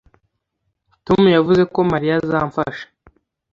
[1.05, 2.85] Tom yavuze ko Mariya azamfasha